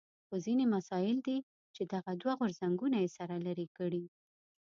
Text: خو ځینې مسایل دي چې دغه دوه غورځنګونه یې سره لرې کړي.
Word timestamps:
خو 0.27 0.35
ځینې 0.45 0.65
مسایل 0.75 1.17
دي 1.27 1.37
چې 1.75 1.81
دغه 1.93 2.11
دوه 2.21 2.33
غورځنګونه 2.39 2.97
یې 3.03 3.09
سره 3.17 3.35
لرې 3.45 3.67
کړي. 3.77 4.03